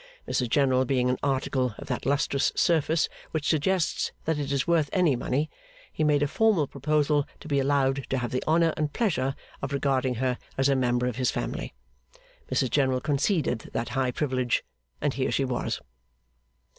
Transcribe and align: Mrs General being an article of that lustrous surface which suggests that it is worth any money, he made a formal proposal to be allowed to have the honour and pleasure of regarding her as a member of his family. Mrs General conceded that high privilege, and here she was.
Mrs 0.27 0.49
General 0.49 0.83
being 0.83 1.11
an 1.11 1.19
article 1.21 1.75
of 1.77 1.85
that 1.85 2.07
lustrous 2.07 2.51
surface 2.55 3.07
which 3.29 3.47
suggests 3.47 4.11
that 4.25 4.39
it 4.39 4.51
is 4.51 4.65
worth 4.65 4.89
any 4.91 5.15
money, 5.15 5.47
he 5.93 6.03
made 6.03 6.23
a 6.23 6.27
formal 6.27 6.65
proposal 6.65 7.27
to 7.39 7.47
be 7.47 7.59
allowed 7.59 8.07
to 8.09 8.17
have 8.17 8.31
the 8.31 8.43
honour 8.47 8.73
and 8.75 8.93
pleasure 8.93 9.35
of 9.61 9.71
regarding 9.73 10.15
her 10.15 10.39
as 10.57 10.69
a 10.69 10.75
member 10.75 11.05
of 11.05 11.17
his 11.17 11.29
family. 11.29 11.75
Mrs 12.51 12.71
General 12.71 12.99
conceded 12.99 13.69
that 13.73 13.89
high 13.89 14.09
privilege, 14.09 14.63
and 15.01 15.13
here 15.13 15.29
she 15.31 15.45
was. 15.45 15.79